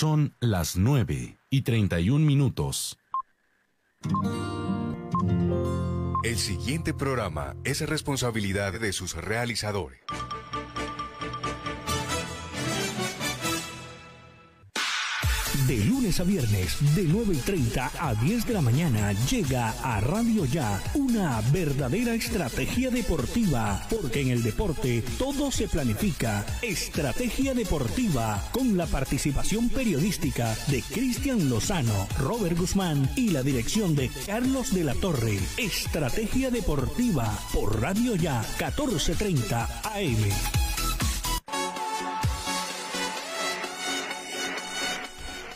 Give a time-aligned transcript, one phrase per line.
[0.00, 3.00] Son las 9 y 31 minutos.
[6.22, 9.98] El siguiente programa es responsabilidad de sus realizadores.
[15.68, 20.00] De lunes a viernes, de 9 y 30 a 10 de la mañana, llega a
[20.00, 26.46] Radio Ya una verdadera estrategia deportiva, porque en el deporte todo se planifica.
[26.62, 34.10] Estrategia deportiva, con la participación periodística de Cristian Lozano, Robert Guzmán y la dirección de
[34.24, 35.38] Carlos de la Torre.
[35.58, 40.67] Estrategia deportiva por Radio Ya, 1430 AM.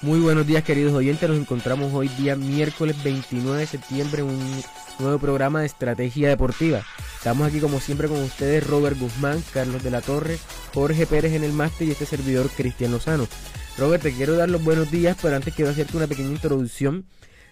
[0.02, 4.62] Muy buenos días queridos oyentes, nos encontramos hoy día miércoles 29 de septiembre en un
[4.98, 6.82] nuevo programa de Estrategia Deportiva.
[7.16, 10.38] Estamos aquí como siempre con ustedes Robert Guzmán, Carlos de la Torre,
[10.74, 13.28] Jorge Pérez en el máster y este servidor Cristian Lozano.
[13.78, 17.04] Robert, te quiero dar los buenos días, pero antes quiero hacerte una pequeña introducción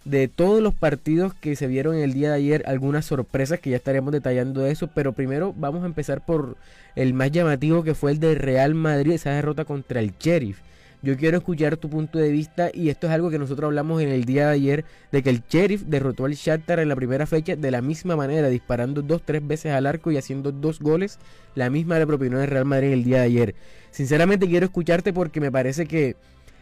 [0.04, 3.76] de todos los partidos que se vieron el día de ayer, algunas sorpresas que ya
[3.76, 6.56] estaremos detallando de eso, pero primero vamos a empezar por
[6.96, 10.58] el más llamativo que fue el de Real Madrid, esa derrota contra el Sheriff.
[11.02, 14.10] Yo quiero escuchar tu punto de vista y esto es algo que nosotros hablamos en
[14.10, 17.56] el día de ayer de que el Sheriff derrotó al Shakhtar en la primera fecha
[17.56, 21.18] de la misma manera, disparando dos, tres veces al arco y haciendo dos goles.
[21.54, 23.54] La misma le propinó el Real Madrid el día de ayer.
[23.90, 26.16] Sinceramente quiero escucharte porque me parece que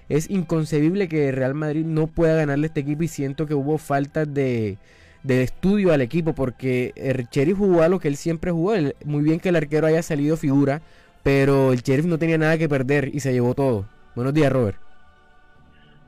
[0.09, 3.77] es inconcebible que el Real Madrid no pueda ganarle este equipo y siento que hubo
[3.77, 4.79] falta de,
[5.25, 8.75] de estudio al equipo porque el Sheriff jugó a lo que él siempre jugó.
[9.05, 10.81] Muy bien que el arquero haya salido figura,
[11.25, 13.98] pero el Sheriff no tenía nada que perder y se llevó todo.
[14.19, 14.77] Buenos días, Robert.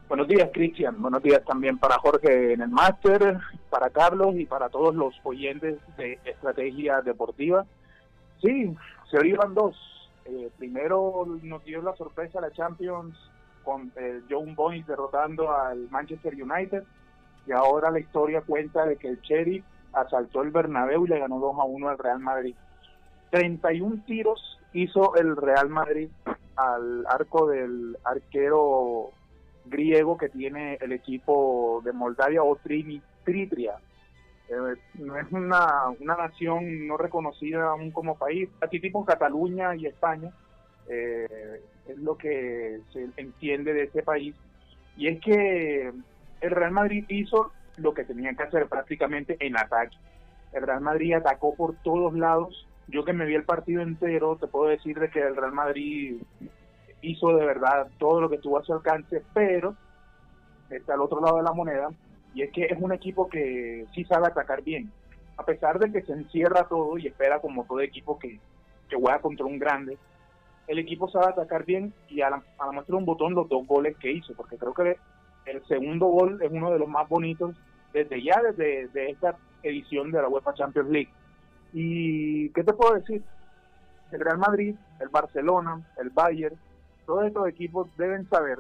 [0.08, 1.00] Buenos días, Cristian.
[1.00, 3.39] Buenos días también para Jorge en el máster,
[3.70, 7.66] para Carlos y para todos los oyentes de Estrategia Deportiva.
[8.42, 8.75] Sí,
[9.08, 9.77] se oían dos.
[10.25, 13.16] Eh, primero nos dio la sorpresa la Champions
[13.62, 16.83] con eh, John Boyce derrotando al Manchester United
[17.47, 19.62] y ahora la historia cuenta de que el Cherry
[19.93, 22.56] asaltó el Bernabéu y le ganó 2 a 1 al Real Madrid.
[23.31, 26.09] 31 tiros hizo el Real Madrid
[26.56, 29.11] al arco del arquero
[29.65, 33.75] griego que tiene el equipo de Moldavia o Tritria.
[34.49, 39.87] Eh, no es una, una nación no reconocida aún como país, así tipo Cataluña y
[39.87, 40.33] España,
[40.88, 44.34] eh, es lo que se entiende de ese país.
[44.97, 45.93] Y es que
[46.41, 49.97] el Real Madrid hizo lo que tenía que hacer prácticamente en ataque.
[50.53, 54.46] El Real Madrid atacó por todos lados, yo que me vi el partido entero, te
[54.46, 56.22] puedo decir de que el Real Madrid
[57.02, 59.74] hizo de verdad todo lo que tuvo a su alcance, pero
[60.70, 61.88] está al otro lado de la moneda,
[62.34, 64.90] y es que es un equipo que sí sabe atacar bien,
[65.36, 68.38] a pesar de que se encierra todo y espera como todo equipo que,
[68.88, 69.98] que juega contra un grande,
[70.66, 73.96] el equipo sabe atacar bien y a la, a muestra un botón los dos goles
[73.96, 74.96] que hizo, porque creo que
[75.46, 77.56] el segundo gol es uno de los más bonitos
[77.92, 81.10] desde ya, desde de esta edición de la UEFA Champions League.
[81.72, 83.22] ¿Y qué te puedo decir?
[84.10, 86.56] El Real Madrid, el Barcelona, el Bayern,
[87.06, 88.58] todos estos equipos deben saber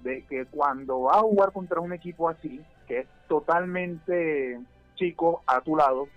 [0.00, 4.60] de que cuando va a jugar contra un equipo así, que es totalmente
[4.96, 6.08] chico a tu lado,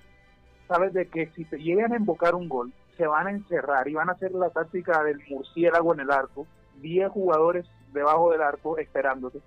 [0.68, 3.94] sabes de que si te llegan a invocar un gol, se van a encerrar y
[3.94, 6.48] van a hacer la táctica del murciélago en el arco,
[6.82, 9.42] 10 jugadores debajo del arco esperándote.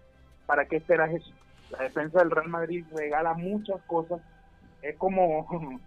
[0.47, 1.31] ¿Para qué esperas eso?
[1.71, 4.21] La defensa del Real Madrid regala muchas cosas.
[4.81, 5.81] Es como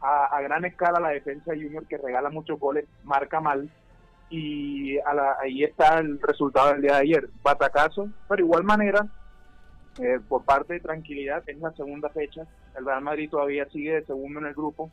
[0.00, 3.68] a, gran escala la defensa junior que regala muchos goles, marca mal
[4.30, 4.98] y
[5.40, 9.06] ahí está el resultado del día de ayer, batacazo, pero igual manera,
[9.98, 12.46] eh, por parte de tranquilidad, es la segunda fecha,
[12.76, 14.90] el Real Madrid todavía sigue de segundo en el grupo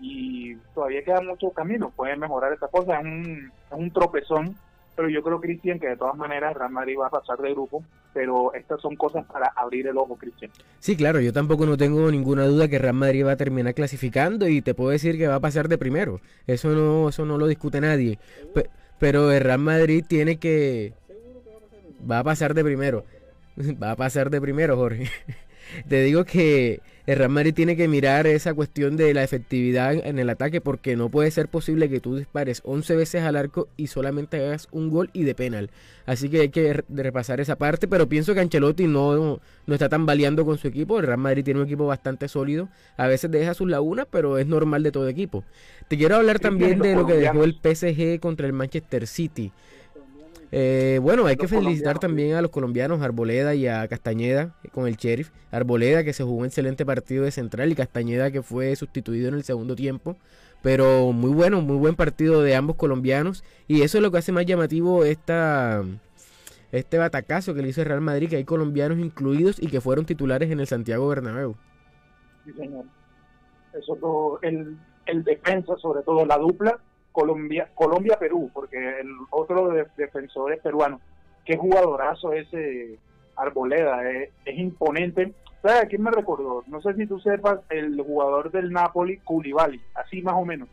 [0.00, 4.56] y todavía queda mucho camino, puede mejorar esta cosa, es un, es un tropezón
[4.96, 7.82] pero yo creo, Cristian, que de todas maneras Real Madrid va a pasar de grupo,
[8.12, 10.50] pero estas son cosas para abrir el ojo, Cristian.
[10.78, 14.48] Sí, claro, yo tampoco no tengo ninguna duda que Real Madrid va a terminar clasificando
[14.48, 16.20] y te puedo decir que va a pasar de primero.
[16.46, 18.18] Eso no, eso no lo discute nadie.
[18.98, 20.92] pero el Real Madrid tiene que...
[22.10, 23.04] Va a pasar de primero.
[23.82, 25.10] Va a pasar de primero, Jorge.
[25.88, 30.20] te digo que el Real Madrid tiene que mirar esa cuestión de la efectividad en
[30.20, 33.88] el ataque porque no puede ser posible que tú dispares 11 veces al arco y
[33.88, 35.70] solamente hagas un gol y de penal.
[36.06, 40.06] Así que hay que repasar esa parte, pero pienso que Ancelotti no, no está tan
[40.06, 41.00] baleando con su equipo.
[41.00, 42.68] El Real Madrid tiene un equipo bastante sólido.
[42.96, 45.42] A veces deja sus lagunas, pero es normal de todo equipo.
[45.88, 49.50] Te quiero hablar también de lo que dejó el PSG contra el Manchester City.
[50.52, 54.96] Eh, bueno, hay que felicitar también a los colombianos, Arboleda y a Castañeda con el
[54.96, 55.30] Sheriff.
[55.50, 59.34] Arboleda que se jugó un excelente partido de central y Castañeda que fue sustituido en
[59.34, 60.16] el segundo tiempo.
[60.62, 63.44] Pero muy bueno, muy buen partido de ambos colombianos.
[63.66, 65.84] Y eso es lo que hace más llamativo esta,
[66.72, 70.04] este batacazo que le hizo el Real Madrid, que hay colombianos incluidos y que fueron
[70.04, 71.56] titulares en el Santiago Bernabéu.
[72.44, 72.84] Sí, señor.
[73.72, 74.76] Eso todo, el,
[75.06, 76.78] el defensa, sobre todo la dupla,
[77.12, 81.00] Colombia, Colombia-Perú, porque el otro de, defensor es peruano.
[81.44, 82.98] Qué jugadorazo ese
[83.36, 85.32] Arboleda, eh, es imponente.
[85.62, 86.64] ¿Sabes quién me recordó?
[86.66, 90.68] No sé si tú sepas, el jugador del Napoli, Koulibaly, así más o menos.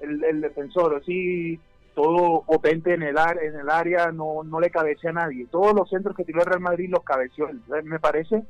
[0.00, 1.58] El, defensor, así
[1.94, 5.46] todo potente en el, en el área, no, no le cabecea a nadie.
[5.50, 7.48] Todos los centros que tiró el Real Madrid los cabeció.
[7.84, 8.42] Me parece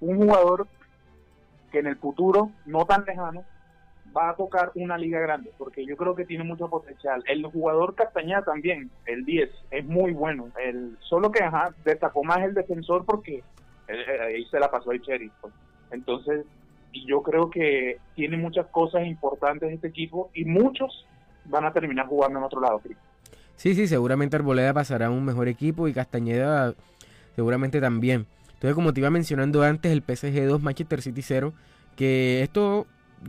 [0.00, 0.66] un jugador
[1.72, 3.44] que en el futuro, no tan lejano,
[4.16, 7.22] va a tocar una liga grande, porque yo creo que tiene mucho potencial.
[7.26, 10.50] El jugador Castañeda también, el 10, es muy bueno.
[10.62, 13.42] El, solo que ajá, destacó más el defensor porque eh,
[13.88, 15.30] eh, ahí se la pasó el Cherry.
[15.40, 15.52] Pues.
[15.90, 16.44] Entonces,
[16.92, 21.06] y yo creo que tiene muchas cosas importantes este equipo y muchos
[21.44, 22.80] van a terminar jugando en otro lado.
[23.56, 26.74] Sí, sí, seguramente Arboleda pasará a un mejor equipo y Castañeda
[27.34, 28.26] seguramente también.
[28.54, 31.52] Entonces, como te iba mencionando antes, el PSG 2, Manchester City 0,
[31.96, 32.86] que esto,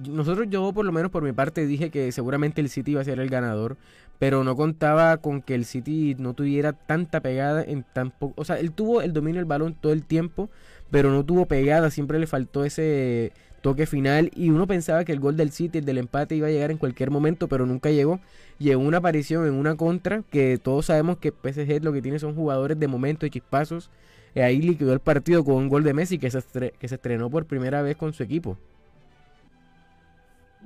[0.07, 3.05] nosotros yo por lo menos por mi parte dije que seguramente el City iba a
[3.05, 3.77] ser el ganador,
[4.19, 8.45] pero no contaba con que el City no tuviera tanta pegada en tan poco, o
[8.45, 10.49] sea, él tuvo el dominio del balón todo el tiempo,
[10.91, 13.31] pero no tuvo pegada, siempre le faltó ese
[13.61, 16.51] toque final y uno pensaba que el gol del City, el del empate iba a
[16.51, 18.19] llegar en cualquier momento, pero nunca llegó.
[18.57, 22.35] Llegó una aparición en una contra que todos sabemos que PSG lo que tiene son
[22.35, 23.89] jugadores de momento y chispazos.
[24.35, 26.41] Y ahí liquidó el partido con un gol de Messi que se,
[26.77, 28.57] que se estrenó por primera vez con su equipo.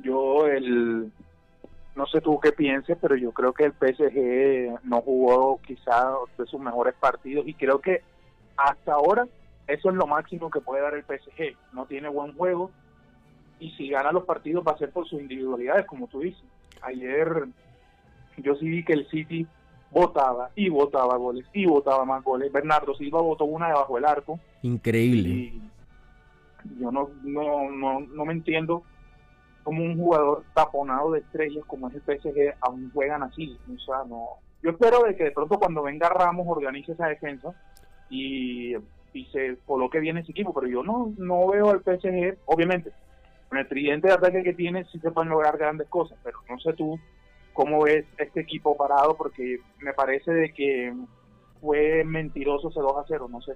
[0.01, 1.11] Yo el
[1.95, 6.45] no sé tú qué pienses, pero yo creo que el PSG no jugó quizá de
[6.47, 8.01] sus mejores partidos y creo que
[8.57, 9.27] hasta ahora
[9.67, 11.55] eso es lo máximo que puede dar el PSG.
[11.73, 12.71] No tiene buen juego,
[13.59, 16.43] y si gana los partidos va a ser por sus individualidades, como tú dices.
[16.81, 17.45] Ayer
[18.37, 19.47] yo sí vi que el City
[19.91, 22.51] votaba y votaba goles y votaba más goles.
[22.51, 24.39] Bernardo Silva votó una debajo del arco.
[24.63, 25.29] Increíble.
[25.29, 25.61] Y
[26.79, 28.83] yo no, no, no, no me entiendo
[29.63, 33.57] cómo un jugador taponado de estrellas como es el PSG aún juegan así.
[33.73, 34.27] O sea, no.
[34.61, 37.53] Yo espero de que de pronto cuando venga Ramos organice esa defensa
[38.09, 38.75] y,
[39.13, 42.91] y se coloque bien ese equipo, pero yo no, no veo al PSG, obviamente,
[43.49, 46.59] con el tridente de ataque que tiene sí se pueden lograr grandes cosas, pero no
[46.59, 46.99] sé tú
[47.53, 50.93] cómo ves este equipo parado porque me parece de que
[51.61, 53.53] fue mentiroso ese 2 a 0, no sé.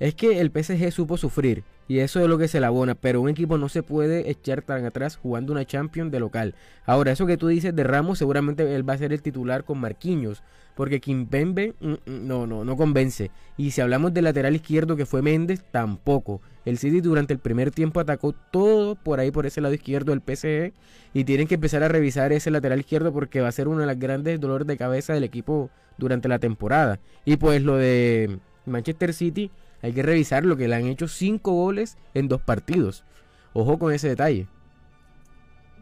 [0.00, 3.22] Es que el PSG supo sufrir y eso es lo que se la abona, pero
[3.22, 6.54] un equipo no se puede echar tan atrás jugando una Champions de local.
[6.84, 9.78] Ahora, eso que tú dices de Ramos, seguramente él va a ser el titular con
[9.78, 10.42] Marquinhos,
[10.76, 13.30] porque Kimpembe mm, mm, no, no, no convence.
[13.56, 16.42] Y si hablamos del lateral izquierdo que fue Méndez, tampoco.
[16.66, 20.20] El City durante el primer tiempo atacó todo por ahí, por ese lado izquierdo del
[20.20, 20.74] PSG,
[21.14, 23.86] y tienen que empezar a revisar ese lateral izquierdo porque va a ser uno de
[23.86, 27.00] los grandes dolores de cabeza del equipo durante la temporada.
[27.24, 29.50] Y pues lo de Manchester City
[29.82, 33.04] hay que revisar lo que le han hecho cinco goles en dos partidos.
[33.52, 34.46] Ojo con ese detalle.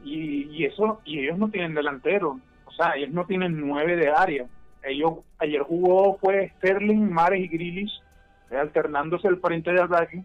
[0.04, 2.40] Y, eso, y ellos no tienen delantero.
[2.64, 4.46] O sea, ellos no tienen nueve de área.
[4.82, 8.02] Ellos, ayer jugó fue Sterling, Mares y Grealish,
[8.50, 10.22] eh, alternándose el frente de ataque,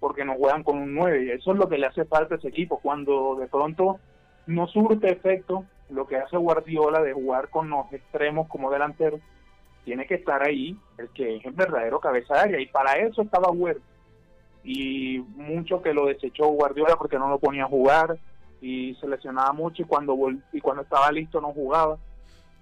[0.00, 1.26] porque no juegan con un nueve.
[1.26, 2.80] Y eso es lo que le hace falta a ese equipo.
[2.80, 4.00] Cuando de pronto
[4.46, 9.20] no surte efecto lo que hace Guardiola de jugar con los extremos como delanteros,
[9.84, 13.22] tiene que estar ahí el que es el verdadero cabeza de área y para eso
[13.22, 13.82] estaba Huerta
[14.62, 18.18] y mucho que lo desechó Guardiola porque no lo ponía a jugar
[18.60, 20.16] y se lesionaba mucho y cuando
[20.52, 21.98] y cuando estaba listo no jugaba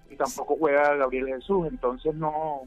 [0.09, 2.63] y tampoco juega Gabriel Jesús entonces no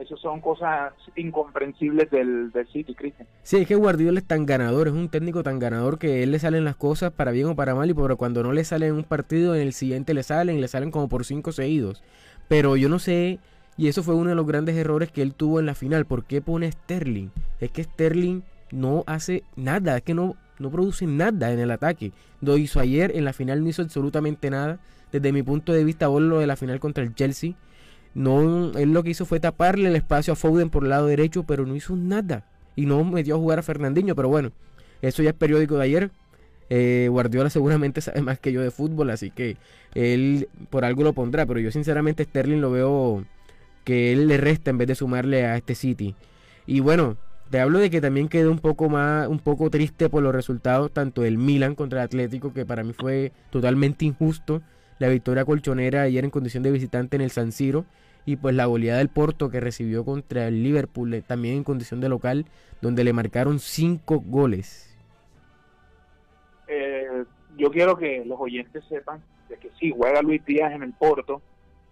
[0.00, 3.28] eso son cosas incomprensibles del, del City, Cristian.
[3.42, 6.38] Sí, es que Guardiola es tan ganador, es un técnico tan ganador que él le
[6.38, 8.94] salen las cosas para bien o para mal y pero cuando no le sale en
[8.94, 12.02] un partido, en el siguiente le salen, le salen como por cinco seguidos.
[12.50, 13.38] Pero yo no sé,
[13.76, 16.04] y eso fue uno de los grandes errores que él tuvo en la final.
[16.04, 17.28] ¿Por qué pone Sterling?
[17.60, 18.42] Es que Sterling
[18.72, 22.10] no hace nada, es que no, no produce nada en el ataque.
[22.40, 24.80] Lo hizo ayer, en la final no hizo absolutamente nada.
[25.12, 27.54] Desde mi punto de vista, vos lo de la final contra el Chelsea.
[28.14, 31.44] No, él lo que hizo fue taparle el espacio a Foden por el lado derecho,
[31.44, 32.46] pero no hizo nada.
[32.74, 34.50] Y no metió a jugar a Fernandinho, pero bueno,
[35.02, 36.10] eso ya es periódico de ayer.
[36.70, 39.56] Eh, Guardiola seguramente sabe más que yo de fútbol, así que
[39.94, 43.24] él por algo lo pondrá, pero yo sinceramente Sterling lo veo
[43.84, 46.14] que él le resta en vez de sumarle a este City.
[46.66, 47.16] Y bueno,
[47.50, 50.92] te hablo de que también quedé un poco más, un poco triste por los resultados,
[50.92, 54.62] tanto del Milan contra el Atlético, que para mí fue totalmente injusto,
[55.00, 57.86] la victoria colchonera ayer en condición de visitante en el San Siro,
[58.26, 62.00] y pues la goleada del Porto que recibió contra el Liverpool eh, también en condición
[62.00, 62.46] de local,
[62.80, 64.89] donde le marcaron cinco goles
[67.56, 71.42] yo quiero que los oyentes sepan de que sí, juega Luis Díaz en el Porto,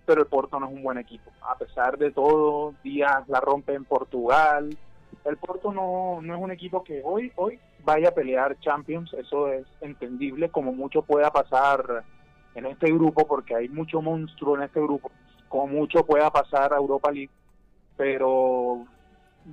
[0.06, 1.30] pero el Porto no es un buen equipo.
[1.42, 4.76] A pesar de todo, Díaz la rompe en Portugal.
[5.24, 9.48] El Porto no, no es un equipo que hoy, hoy vaya a pelear Champions, eso
[9.52, 12.04] es entendible, como mucho pueda pasar
[12.54, 15.10] en este grupo, porque hay mucho monstruo en este grupo,
[15.48, 17.30] como mucho pueda pasar a Europa League,
[17.96, 18.86] pero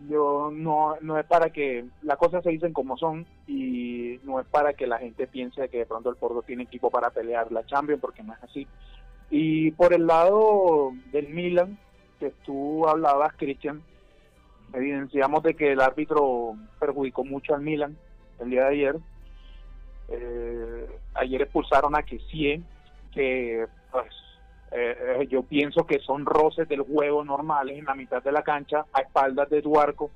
[0.09, 4.47] yo no, no es para que las cosas se dicen como son y no es
[4.47, 7.65] para que la gente piense que de pronto el Porto tiene equipo para pelear la
[7.65, 8.67] Champions, porque no es así.
[9.29, 11.77] Y por el lado del Milan,
[12.19, 13.81] que tú hablabas, Cristian,
[14.73, 17.97] evidenciamos de que el árbitro perjudicó mucho al Milan
[18.39, 18.95] el día de ayer.
[20.09, 22.61] Eh, ayer expulsaron a Kessie,
[23.11, 24.13] que pues
[24.77, 28.43] eh, eh, yo pienso que son roces del juego normales en la mitad de la
[28.43, 30.11] cancha, a espaldas de Duarco,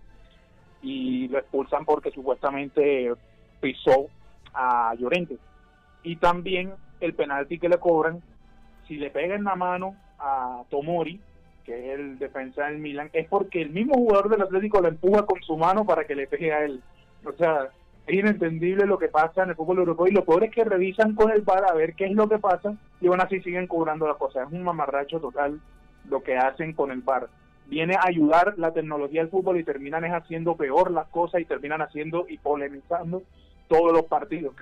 [0.82, 3.14] y lo expulsan porque supuestamente
[3.62, 4.08] pisó
[4.54, 5.38] a Llorente.
[6.04, 8.22] Y también el penalti que le cobran
[8.88, 11.22] si le pega en la mano a Tomori,
[11.64, 15.26] que es el defensa del Milan, es porque el mismo jugador del Atlético le empuja
[15.26, 16.82] con su mano para que le pegue a él.
[17.24, 17.70] O sea,
[18.10, 21.14] es inentendible lo que pasa en el fútbol europeo y lo peor es que revisan
[21.14, 24.08] con el VAR a ver qué es lo que pasa y aún así siguen cobrando
[24.08, 24.44] la cosa.
[24.44, 25.60] Es un mamarracho total
[26.10, 27.30] lo que hacen con el VAR.
[27.68, 31.46] Viene a ayudar la tecnología del fútbol y terminan es haciendo peor las cosas y
[31.46, 33.22] terminan haciendo y polemizando
[33.68, 34.56] todos los partidos.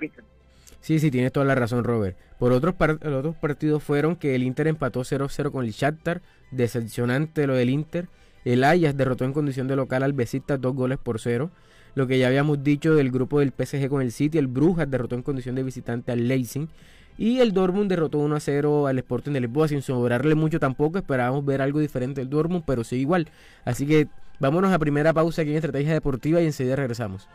[0.80, 2.18] Sí, sí, tienes toda la razón, Robert.
[2.38, 7.46] Por otros, los otros partidos fueron que el Inter empató 0-0 con el Shakhtar, decepcionante
[7.46, 8.08] lo del Inter.
[8.44, 11.50] El Ajax derrotó en condición de local al Besiktas dos goles por cero.
[11.94, 15.14] Lo que ya habíamos dicho del grupo del PSG con el City, el Brujas derrotó
[15.14, 16.68] en condición de visitante al Leipzig.
[17.16, 20.98] Y el Dortmund derrotó 1 0 al Sporting de Lisboa sin sobrarle mucho tampoco.
[20.98, 23.28] Esperábamos ver algo diferente del Dortmund, pero sí igual.
[23.64, 24.06] Así que
[24.38, 27.28] vámonos a primera pausa aquí en Estrategia Deportiva y enseguida regresamos.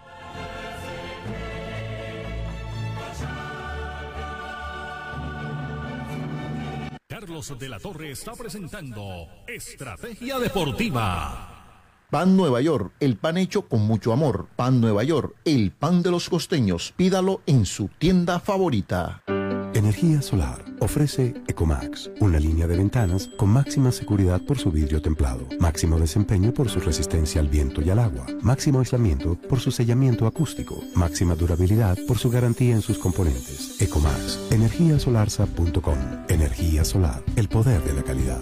[7.10, 11.53] Carlos de la Torre está presentando Estrategia Deportiva.
[12.14, 14.46] Pan Nueva York, el pan hecho con mucho amor.
[14.56, 16.94] Pan Nueva York, el pan de los costeños.
[16.96, 19.24] Pídalo en su tienda favorita.
[19.74, 25.48] Energía Solar ofrece Ecomax, una línea de ventanas con máxima seguridad por su vidrio templado,
[25.60, 30.28] máximo desempeño por su resistencia al viento y al agua, máximo aislamiento por su sellamiento
[30.28, 33.82] acústico, máxima durabilidad por su garantía en sus componentes.
[33.82, 35.98] Ecomax, energiasolarsa.com.
[36.30, 38.42] Energía solar, el poder de la calidad.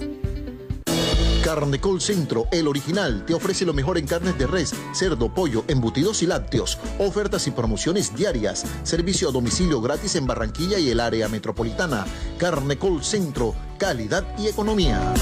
[1.54, 6.24] Carnecol Centro, el original, te ofrece lo mejor en carnes de res, cerdo, pollo, embutidos
[6.24, 6.80] y lácteos.
[6.98, 8.64] Ofertas y promociones diarias.
[8.84, 12.06] Servicio a domicilio gratis en Barranquilla y el área metropolitana.
[12.38, 15.14] Carnecol Centro, calidad y economía.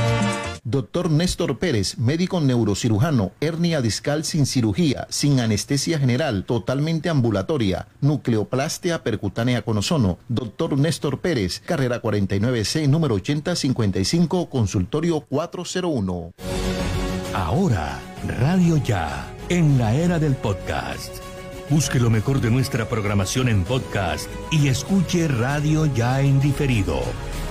[0.70, 9.02] Doctor Néstor Pérez, médico neurocirujano, hernia discal sin cirugía, sin anestesia general, totalmente ambulatoria, nucleoplastia
[9.02, 10.18] percutánea con ozono.
[10.28, 16.32] Doctor Néstor Pérez, carrera 49C, número 8055, consultorio 401.
[17.32, 21.27] Ahora, Radio Ya, en la era del podcast.
[21.70, 27.02] Busque lo mejor de nuestra programación en podcast y escuche Radio Ya en diferido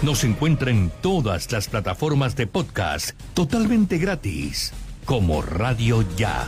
[0.02, 4.72] nos encuentra en todas las plataformas de podcast totalmente gratis,
[5.06, 6.48] como Radio Ya.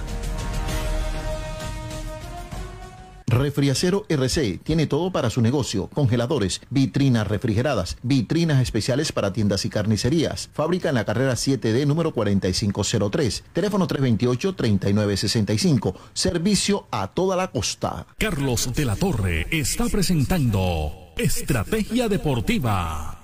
[3.30, 9.70] Refriacero RC tiene todo para su negocio, congeladores, vitrinas refrigeradas, vitrinas especiales para tiendas y
[9.70, 10.50] carnicerías.
[10.54, 18.08] Fábrica en la carrera 7D número 4503, teléfono 328-3965, servicio a toda la costa.
[18.18, 23.16] Carlos de la Torre está presentando Estrategia Deportiva.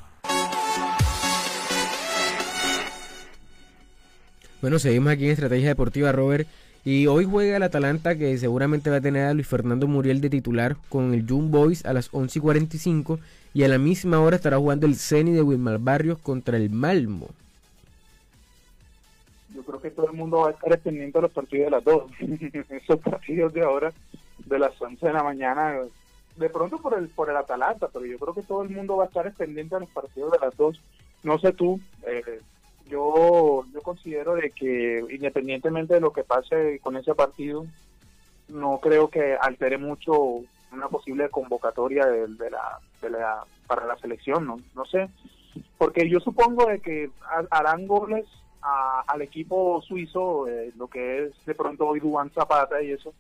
[4.62, 6.48] Bueno, seguimos aquí en Estrategia Deportiva, Robert.
[6.88, 10.30] Y hoy juega el Atalanta, que seguramente va a tener a Luis Fernando Muriel de
[10.30, 13.20] titular con el June Boys a las 11 y 45.
[13.56, 17.30] Y a la misma hora estará jugando el Ceni de Wilmar Barrios contra el Malmo.
[19.56, 21.84] Yo creo que todo el mundo va a estar pendiente de los partidos de las
[21.84, 22.04] dos.
[22.70, 23.92] Esos partidos de ahora,
[24.46, 25.80] de las 11 de la mañana,
[26.36, 29.06] de pronto por el por el Atalanta, pero yo creo que todo el mundo va
[29.06, 30.80] a estar pendiente de los partidos de las dos.
[31.24, 32.42] No sé tú, eh,
[32.90, 37.66] yo, yo considero de que independientemente de lo que pase con ese partido,
[38.48, 44.46] no creo que altere mucho una posible convocatoria de, la, de la, para la selección,
[44.46, 44.60] ¿no?
[44.76, 45.10] No sé,
[45.78, 47.10] porque yo supongo de que
[47.50, 48.26] harán goles
[49.08, 53.14] al equipo suizo, eh, lo que es de pronto hoy Duan Zapata y eso,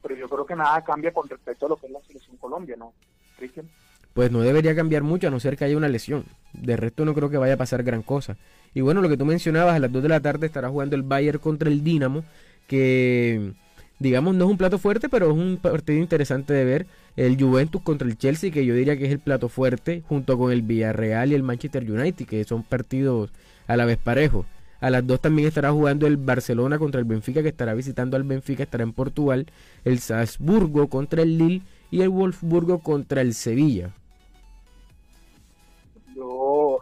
[0.00, 2.76] pero yo creo que nada cambia con respecto a lo que es la selección Colombia,
[2.76, 2.92] ¿no,
[3.36, 3.68] Cristian?
[4.14, 6.24] Pues no debería cambiar mucho a no ser que haya una lesión.
[6.52, 8.36] De resto no creo que vaya a pasar gran cosa.
[8.74, 11.02] Y bueno, lo que tú mencionabas, a las 2 de la tarde estará jugando el
[11.02, 12.24] Bayern contra el Dinamo,
[12.66, 13.52] que
[13.98, 16.86] digamos no es un plato fuerte, pero es un partido interesante de ver.
[17.16, 20.52] El Juventus contra el Chelsea, que yo diría que es el plato fuerte, junto con
[20.52, 23.30] el Villarreal y el Manchester United, que son partidos
[23.66, 24.46] a la vez parejos.
[24.80, 28.24] A las 2 también estará jugando el Barcelona contra el Benfica, que estará visitando al
[28.24, 29.46] Benfica, estará en Portugal.
[29.84, 33.94] El Salzburgo contra el Lille y el Wolfsburgo contra el Sevilla.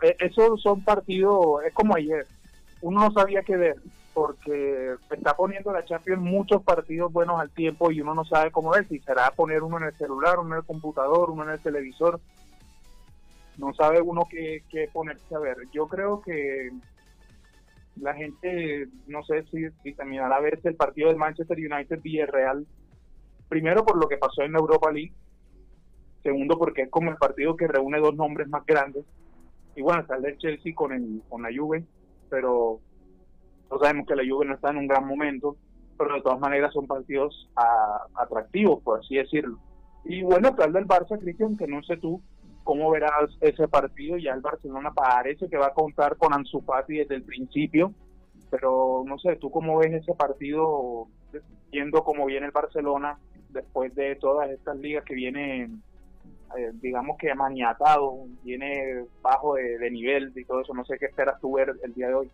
[0.02, 2.26] E, esos son partidos, es como ayer,
[2.82, 3.76] uno no sabía qué ver,
[4.14, 8.70] porque está poniendo la Champions muchos partidos buenos al tiempo y uno no sabe cómo
[8.70, 11.60] ver, si será poner uno en el celular, uno en el computador, uno en el
[11.60, 12.20] televisor,
[13.58, 15.58] no sabe uno qué, qué ponerse a ver.
[15.72, 16.70] Yo creo que
[18.00, 22.66] la gente, no sé si, si terminará a verse el partido del Manchester United Villarreal,
[23.48, 25.12] primero por lo que pasó en la Europa League,
[26.22, 29.04] segundo porque es como el partido que reúne dos nombres más grandes,
[29.80, 31.82] y bueno, está el Chelsea con, el, con la Juve,
[32.28, 32.80] pero
[33.70, 35.56] no sabemos que la Juve no está en un gran momento,
[35.96, 37.48] pero de todas maneras son partidos
[38.14, 39.58] atractivos, por así decirlo.
[40.04, 42.20] Y bueno, el del Barça, Cristian, que no sé tú
[42.62, 46.98] cómo verás ese partido, ya el Barcelona parece que va a contar con Ansu Fati
[46.98, 47.94] desde el principio,
[48.50, 51.06] pero no sé, tú cómo ves ese partido,
[51.72, 53.18] viendo cómo viene el Barcelona
[53.48, 55.82] después de todas estas ligas que vienen
[56.56, 60.74] eh, digamos que maniatado, viene bajo de, nivel y todo eso.
[60.74, 62.30] No sé qué esperas tú ver el día de hoy.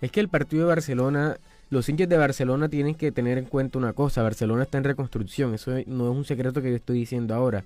[0.00, 1.36] Es que el partido de Barcelona,
[1.70, 5.54] los hinchas de Barcelona tienen que tener en cuenta una cosa, Barcelona está en reconstrucción,
[5.54, 7.62] eso no es un secreto que yo estoy diciendo ahora.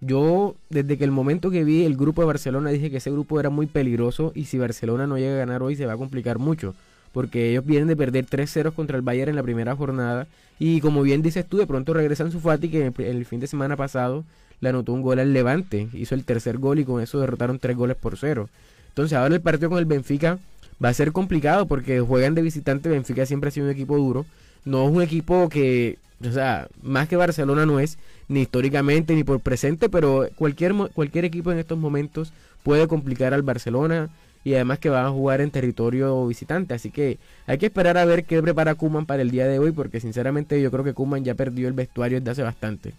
[0.00, 3.38] Yo, desde que el momento que vi el grupo de Barcelona, dije que ese grupo
[3.40, 6.38] era muy peligroso y si Barcelona no llega a ganar hoy se va a complicar
[6.38, 6.74] mucho,
[7.12, 10.26] porque ellos vienen de perder 3-0 contra el Bayern en la primera jornada
[10.58, 13.76] y como bien dices tú, de pronto regresan su Fati que el fin de semana
[13.76, 14.24] pasado
[14.62, 17.76] le anotó un gol al Levante, hizo el tercer gol y con eso derrotaron tres
[17.76, 18.48] goles por cero.
[18.88, 20.38] Entonces ahora el partido con el Benfica
[20.82, 24.24] va a ser complicado porque juegan de visitante, Benfica siempre ha sido un equipo duro,
[24.64, 27.98] no es un equipo que, o sea, más que Barcelona no es,
[28.28, 33.42] ni históricamente ni por presente, pero cualquier, cualquier equipo en estos momentos puede complicar al
[33.42, 34.10] Barcelona
[34.44, 38.04] y además que van a jugar en territorio visitante, así que hay que esperar a
[38.04, 41.24] ver qué prepara Kuman para el día de hoy, porque sinceramente yo creo que Kuman
[41.24, 42.92] ya perdió el vestuario desde hace bastante.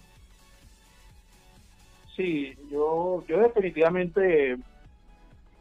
[2.16, 4.58] Sí, yo, yo definitivamente,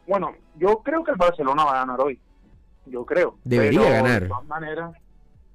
[0.07, 2.19] bueno, yo creo que el Barcelona va a ganar hoy.
[2.85, 3.37] Yo creo.
[3.43, 4.23] Debería ganar.
[4.23, 4.95] De todas maneras,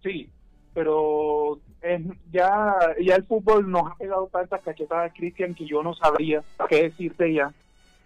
[0.02, 0.28] sí,
[0.74, 5.94] pero es, ya, ya el fútbol nos ha pegado tantas cachetadas, Cristian, que yo no
[5.94, 7.52] sabría qué decirte ya.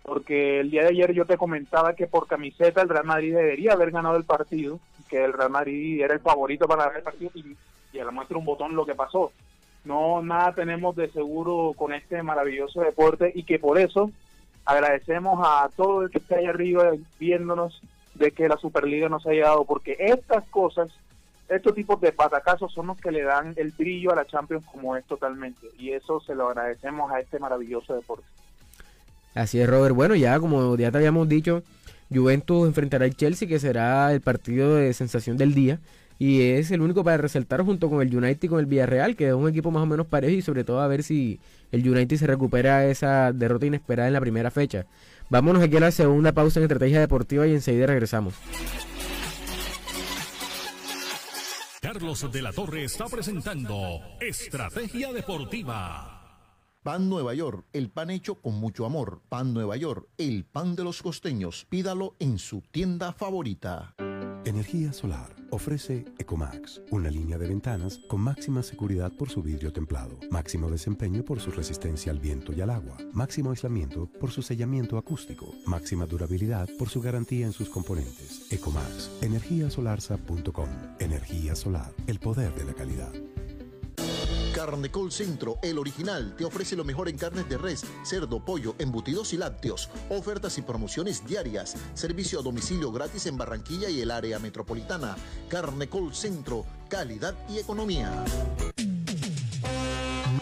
[0.02, 3.72] Porque el día de ayer yo te comentaba que por camiseta el Real Madrid debería
[3.72, 7.31] haber ganado el partido, que el Real Madrid era el favorito para ganar el partido
[7.35, 7.57] y,
[7.92, 9.33] y a la muestra un botón lo que pasó
[9.85, 14.11] no nada tenemos de seguro con este maravilloso deporte y que por eso
[14.64, 17.81] agradecemos a todo el que está ahí arriba viéndonos
[18.14, 20.90] de que la Superliga nos haya dado, porque estas cosas,
[21.49, 24.97] estos tipos de patacazos son los que le dan el brillo a la Champions como
[24.97, 28.27] es totalmente, y eso se lo agradecemos a este maravilloso deporte.
[29.35, 29.95] Así es, Robert.
[29.95, 31.62] Bueno, ya como ya te habíamos dicho,
[32.12, 35.81] Juventus enfrentará al Chelsea, que será el partido de sensación del día
[36.22, 39.26] y es el único para resaltar junto con el United y con el Villarreal, que
[39.26, 41.40] es un equipo más o menos parejo y sobre todo a ver si
[41.72, 44.87] el United se recupera esa derrota inesperada en la primera fecha.
[45.30, 48.35] Vámonos aquí a la segunda pausa en Estrategia Deportiva y enseguida regresamos.
[51.80, 56.38] Carlos de la Torre está presentando Estrategia Deportiva.
[56.85, 59.22] Pan Nueva York, el pan hecho con mucho amor.
[59.28, 61.66] Pan Nueva York, el pan de los costeños.
[61.68, 63.96] Pídalo en su tienda favorita.
[64.44, 70.18] Energía solar Ofrece Ecomax, una línea de ventanas con máxima seguridad por su vidrio templado,
[70.31, 74.96] máximo desempeño por su resistencia al viento y al agua, máximo aislamiento por su sellamiento
[74.96, 78.50] acústico, máxima durabilidad por su garantía en sus componentes.
[78.50, 80.68] Ecomax, energiasolarsa.com.
[80.98, 83.12] Energía solar, el poder de la calidad.
[84.64, 89.33] Carnecol Centro, el original, te ofrece lo mejor en carnes de res, cerdo, pollo, embutidos
[89.33, 89.90] y lácteos.
[90.09, 91.75] Ofertas y promociones diarias.
[91.94, 95.16] Servicio a domicilio gratis en Barranquilla y el área metropolitana.
[95.48, 98.25] Carnecol Centro, calidad y economía.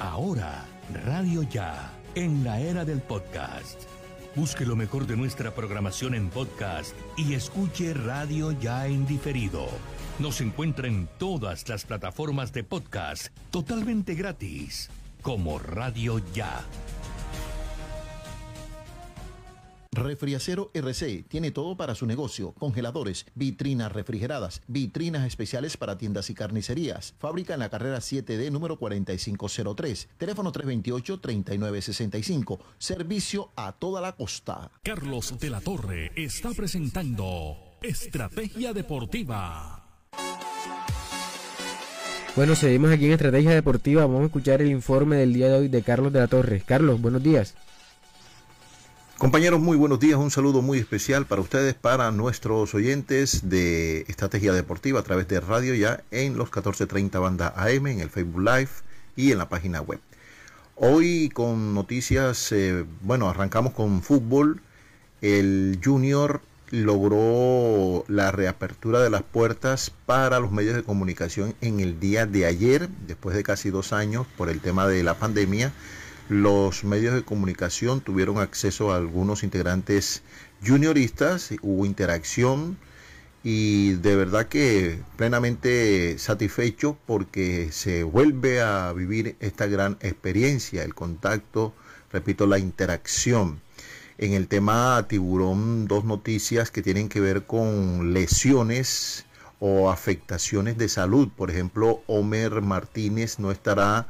[0.00, 0.64] Ahora,
[1.04, 3.80] Radio Ya, en la era del podcast.
[4.36, 9.68] Busque lo mejor de nuestra programación en podcast y escuche Radio Ya en diferido.
[10.18, 14.88] Nos encuentra en todas las plataformas de podcast totalmente gratis,
[15.22, 16.64] como Radio Ya.
[19.90, 26.34] Refriacero RC tiene todo para su negocio, congeladores, vitrinas refrigeradas, vitrinas especiales para tiendas y
[26.34, 27.16] carnicerías.
[27.18, 34.70] Fábrica en la carrera 7D número 4503, teléfono 328-3965, servicio a toda la costa.
[34.84, 39.83] Carlos de la Torre está presentando Estrategia Deportiva.
[42.36, 44.02] Bueno, seguimos aquí en Estrategia Deportiva.
[44.02, 46.64] Vamos a escuchar el informe del día de hoy de Carlos de la Torre.
[46.66, 47.54] Carlos, buenos días.
[49.18, 50.18] Compañeros, muy buenos días.
[50.18, 55.38] Un saludo muy especial para ustedes, para nuestros oyentes de Estrategia Deportiva a través de
[55.38, 58.70] Radio Ya en los 1430 banda AM, en el Facebook Live
[59.14, 60.00] y en la página web.
[60.74, 64.60] Hoy con noticias, eh, bueno, arrancamos con fútbol.
[65.22, 66.40] El Junior
[66.74, 72.46] logró la reapertura de las puertas para los medios de comunicación en el día de
[72.46, 75.72] ayer, después de casi dos años por el tema de la pandemia.
[76.28, 80.22] Los medios de comunicación tuvieron acceso a algunos integrantes
[80.66, 82.76] junioristas, hubo interacción
[83.44, 90.94] y de verdad que plenamente satisfecho porque se vuelve a vivir esta gran experiencia, el
[90.94, 91.72] contacto,
[92.10, 93.60] repito, la interacción
[94.18, 99.26] en el tema tiburón, dos noticias que tienen que ver con lesiones
[99.58, 101.28] o afectaciones de salud.
[101.36, 104.06] Por ejemplo, Homer Martínez no estará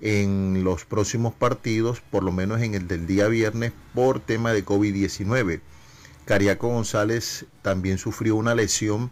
[0.00, 4.64] en los próximos partidos, por lo menos en el del día viernes, por tema de
[4.64, 5.60] COVID-19.
[6.24, 9.10] Cariaco González también sufrió una lesión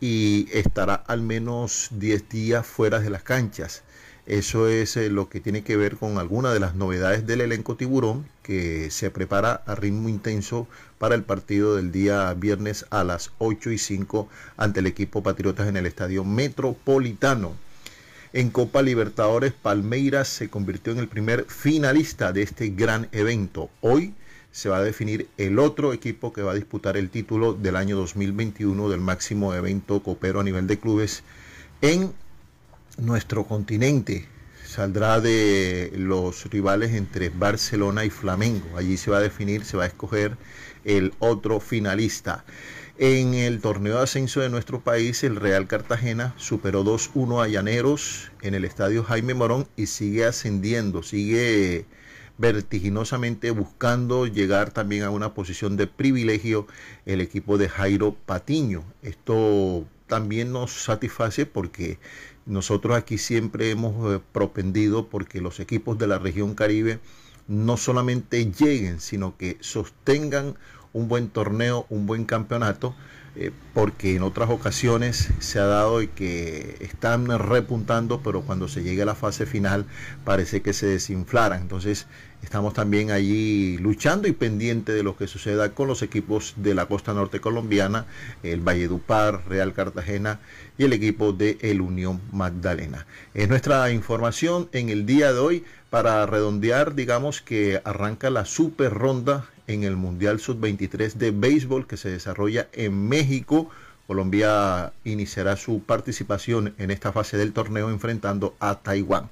[0.00, 3.82] y estará al menos 10 días fuera de las canchas.
[4.26, 7.76] Eso es eh, lo que tiene que ver con alguna de las novedades del elenco
[7.76, 13.32] tiburón que se prepara a ritmo intenso para el partido del día viernes a las
[13.38, 17.54] 8 y 5 ante el equipo Patriotas en el Estadio Metropolitano.
[18.32, 23.68] En Copa Libertadores, Palmeiras se convirtió en el primer finalista de este gran evento.
[23.80, 24.14] Hoy
[24.52, 27.96] se va a definir el otro equipo que va a disputar el título del año
[27.96, 31.24] 2021 del máximo evento copero a nivel de clubes
[31.80, 32.12] en
[32.96, 34.35] nuestro continente.
[34.76, 38.76] Saldrá de los rivales entre Barcelona y Flamengo.
[38.76, 40.36] Allí se va a definir, se va a escoger
[40.84, 42.44] el otro finalista.
[42.98, 48.30] En el torneo de ascenso de nuestro país, el Real Cartagena superó 2-1 a Llaneros
[48.42, 51.86] en el estadio Jaime Morón y sigue ascendiendo, sigue
[52.36, 56.66] vertiginosamente buscando llegar también a una posición de privilegio
[57.06, 58.84] el equipo de Jairo Patiño.
[59.00, 61.98] Esto también nos satisface porque
[62.46, 67.00] nosotros aquí siempre hemos eh, propendido porque los equipos de la región Caribe
[67.48, 70.56] no solamente lleguen, sino que sostengan
[70.92, 72.94] un buen torneo, un buen campeonato,
[73.34, 78.82] eh, porque en otras ocasiones se ha dado y que están repuntando, pero cuando se
[78.82, 79.84] llegue a la fase final
[80.24, 81.60] parece que se desinflaran.
[81.60, 82.06] Entonces
[82.42, 86.86] estamos también allí luchando y pendiente de lo que suceda con los equipos de la
[86.86, 88.06] costa norte colombiana,
[88.42, 90.40] el Valledupar, Real Cartagena
[90.78, 93.06] y el equipo de el Unión Magdalena.
[93.34, 98.92] Es nuestra información en el día de hoy para redondear, digamos que arranca la super
[98.92, 103.70] ronda en el Mundial Sub-23 de béisbol que se desarrolla en México.
[104.06, 109.28] Colombia iniciará su participación en esta fase del torneo enfrentando a Taiwán.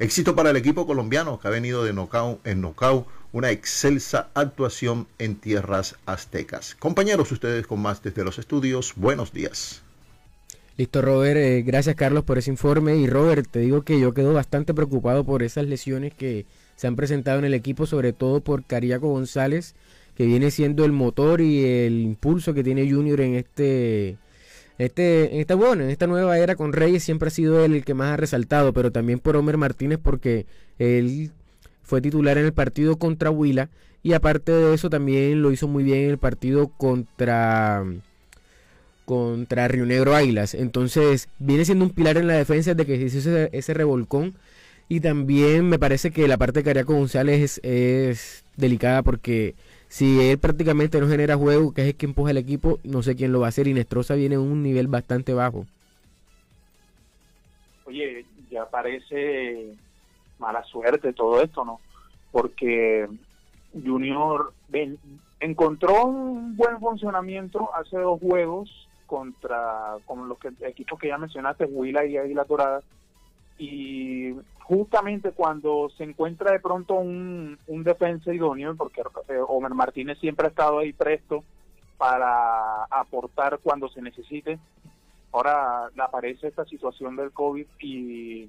[0.00, 5.06] Éxito para el equipo colombiano que ha venido de knockout en knockout, una excelsa actuación
[5.18, 6.74] en tierras aztecas.
[6.74, 9.82] Compañeros, ustedes con más desde los estudios, buenos días.
[10.76, 11.36] Listo, Robert.
[11.36, 12.96] Eh, gracias, Carlos, por ese informe.
[12.96, 16.96] Y Robert, te digo que yo quedo bastante preocupado por esas lesiones que se han
[16.96, 19.76] presentado en el equipo, sobre todo por Cariaco González,
[20.16, 24.16] que viene siendo el motor y el impulso que tiene Junior en este,
[24.78, 27.94] este, esta bueno, en esta nueva era con Reyes siempre ha sido él el que
[27.94, 30.46] más ha resaltado, pero también por Homer Martínez porque
[30.78, 31.30] él
[31.82, 33.70] fue titular en el partido contra Huila
[34.02, 37.84] y aparte de eso también lo hizo muy bien en el partido contra
[39.04, 40.54] contra Río Negro Águilas.
[40.54, 44.34] Entonces viene siendo un pilar en la defensa de que se hizo ese, ese revolcón
[44.88, 49.54] y también me parece que la parte de Cariaco González es, delicada porque
[49.94, 53.14] si él prácticamente no genera juego, que es el que empuja el equipo, no sé
[53.14, 53.68] quién lo va a hacer.
[53.68, 55.66] Y viene a un nivel bastante bajo.
[57.84, 59.72] Oye, ya parece
[60.40, 61.78] mala suerte todo esto, ¿no?
[62.32, 63.06] Porque
[63.72, 64.52] Junior
[65.38, 71.66] encontró un buen funcionamiento hace dos juegos contra con los que, equipos que ya mencionaste,
[71.66, 72.82] Huila y Águila Dorada,
[73.58, 74.32] y
[74.64, 80.46] justamente cuando se encuentra de pronto un, un defensa idóneo, porque eh, Omer Martínez siempre
[80.46, 81.44] ha estado ahí presto
[81.98, 84.58] para aportar cuando se necesite,
[85.32, 88.48] ahora aparece esta situación del COVID y,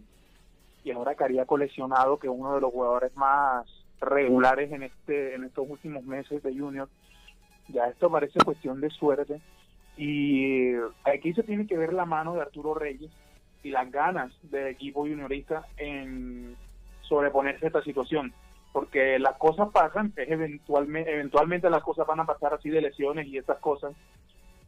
[0.85, 3.67] y ahora Cariaco lesionado, que es uno de los jugadores más
[3.99, 6.87] regulares en este en estos últimos meses de Junior,
[7.67, 9.41] ya esto parece cuestión de suerte.
[9.97, 10.73] Y
[11.05, 13.11] aquí se tiene que ver la mano de Arturo Reyes
[13.65, 16.55] y las ganas del equipo juniorista en
[17.01, 18.31] sobreponerse a esta situación.
[18.71, 23.25] Porque las cosas pasan, es eventualmente, eventualmente las cosas van a pasar así de lesiones
[23.25, 23.93] y estas cosas,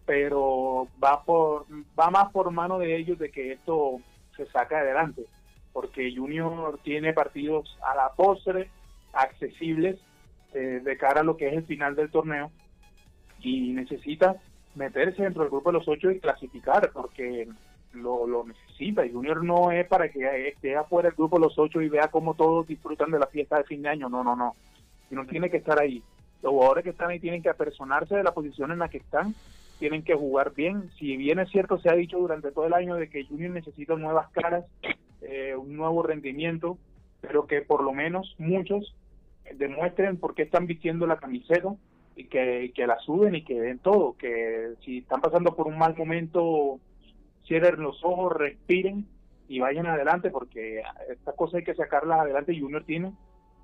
[0.07, 1.67] pero va, por,
[1.99, 4.01] va más por mano de ellos de que esto
[4.35, 5.25] se saca adelante.
[5.73, 8.71] Porque Junior tiene partidos a la postre,
[9.13, 9.99] accesibles,
[10.55, 12.49] eh, de cara a lo que es el final del torneo,
[13.41, 14.37] y necesita
[14.73, 17.47] meterse dentro del grupo de los ocho y clasificar, porque
[17.93, 18.43] lo, lo
[18.79, 22.35] Y Junior no es para que esté afuera del grupo los ocho y vea cómo
[22.35, 24.07] todos disfrutan de la fiesta de fin de año.
[24.07, 24.55] No, no, no.
[25.09, 26.03] Junior tiene que estar ahí.
[26.43, 29.33] Los jugadores que están ahí tienen que apersonarse de la posición en la que están,
[29.79, 30.91] tienen que jugar bien.
[30.99, 33.95] Si bien es cierto, se ha dicho durante todo el año de que Junior necesita
[33.95, 34.65] nuevas caras,
[35.21, 36.77] eh, un nuevo rendimiento,
[37.21, 38.95] pero que por lo menos muchos
[39.55, 41.73] demuestren por qué están vistiendo la camiseta
[42.15, 45.77] y que, que la suben y que den todo, que si están pasando por un
[45.77, 46.79] mal momento
[47.47, 49.07] cierren los ojos, respiren
[49.47, 52.59] y vayan adelante porque esta cosa hay que sacarlas adelante.
[52.59, 53.13] Junior tiene,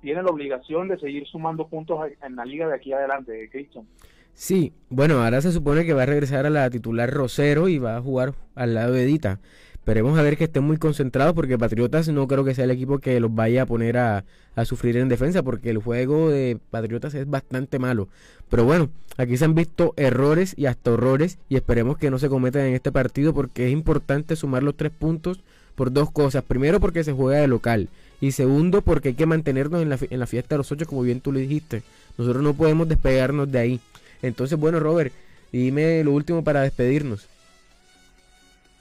[0.00, 3.86] tiene la obligación de seguir sumando puntos en la liga de aquí adelante, Cristian.
[4.32, 7.96] Sí, bueno, ahora se supone que va a regresar a la titular Rosero y va
[7.96, 9.40] a jugar al lado de Edita.
[9.84, 13.00] Esperemos a ver que estén muy concentrados porque Patriotas no creo que sea el equipo
[13.00, 14.24] que los vaya a poner a,
[14.64, 18.08] sufrir en defensa porque el juego de Patriotas es bastante malo.
[18.48, 22.30] Pero bueno, aquí se han visto errores y hasta horrores y esperemos que no se
[22.30, 25.40] cometan en este partido porque es importante sumar los tres puntos
[25.74, 26.42] por dos cosas.
[26.44, 27.90] Primero porque se juega de local
[28.22, 31.02] y segundo porque hay que mantenernos en la, en la fiesta de los ocho como
[31.02, 31.82] bien tú le dijiste.
[32.16, 33.80] Nosotros no podemos despegarnos de ahí.
[34.22, 35.12] Entonces bueno Robert,
[35.52, 37.28] dime lo último para despedirnos.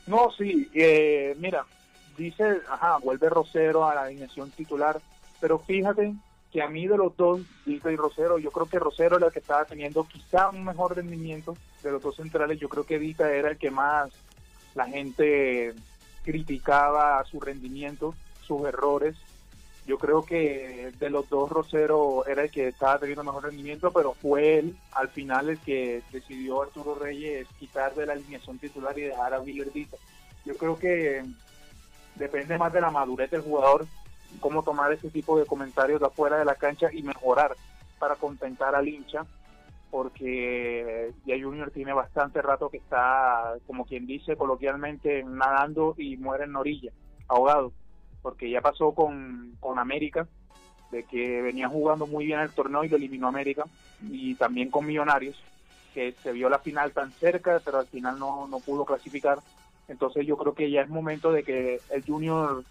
[0.08, 1.66] No, sí, eh, mira,
[2.18, 5.00] dice, ajá, vuelve Rosero a la alineación titular,
[5.40, 6.14] pero fíjate
[6.52, 9.34] que a mí de los dos, Dita y Rosero, yo creo que Rosero era el
[9.34, 13.32] que estaba teniendo quizá un mejor rendimiento de los dos centrales, yo creo que Dita
[13.32, 14.12] era el que más
[14.76, 15.74] la gente
[16.24, 18.14] criticaba su rendimiento,
[18.46, 19.16] sus errores,
[19.86, 24.14] yo creo que de los dos Rosero era el que estaba teniendo mejor rendimiento, pero
[24.14, 29.02] fue él al final el que decidió Arturo Reyes quitar de la alineación titular y
[29.02, 29.98] dejar a Villardita.
[30.46, 31.24] Yo creo que
[32.16, 33.86] depende más de la madurez del jugador,
[34.40, 37.56] cómo tomar ese tipo de comentarios de afuera de la cancha y mejorar
[38.00, 39.26] para contentar al hincha,
[39.92, 46.46] porque ya Junior tiene bastante rato que está, como quien dice coloquialmente, nadando y muere
[46.46, 46.92] en orilla,
[47.28, 47.74] ahogado
[48.24, 50.28] porque ya pasó con, con América,
[50.92, 53.66] de que venía jugando muy bien el torneo y lo eliminó América,
[54.02, 55.40] y también con Millonarios,
[55.94, 59.40] que se vio la final tan cerca, pero al final no, no pudo clasificar.
[59.88, 62.64] Entonces yo creo que ya es momento de que el Junior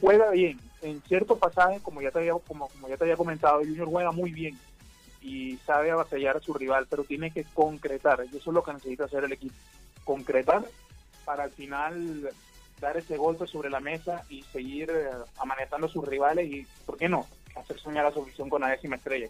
[0.00, 0.60] juega bien.
[0.82, 3.88] En ciertos pasajes, como ya te había, como, como ya te había comentado, el Junior
[3.88, 4.58] juega muy bien
[5.22, 8.22] y sabe avasallar a su rival, pero tiene que concretar.
[8.30, 9.54] Y eso es lo que necesita hacer el equipo.
[10.04, 10.62] Concretar
[11.24, 12.28] para al final
[12.84, 17.08] dar ese golpe sobre la mesa y seguir eh, a sus rivales y, ¿por qué
[17.08, 19.28] no?, hacer soñar a su visión con la décima estrella.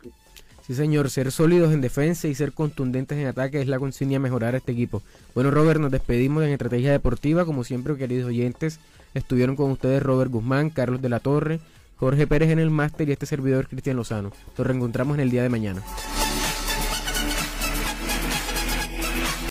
[0.67, 4.21] Sí, señor, ser sólidos en defensa y ser contundentes en ataque es la consigna a
[4.21, 5.03] mejorar a este equipo.
[5.35, 7.45] Bueno, Robert, nos despedimos en Estrategia Deportiva.
[7.45, 8.81] Como siempre, queridos oyentes,
[9.13, 11.61] estuvieron con ustedes Robert Guzmán, Carlos de la Torre,
[11.97, 14.33] Jorge Pérez en el máster y este servidor Cristian Lozano.
[14.57, 15.83] Nos reencontramos en el día de mañana.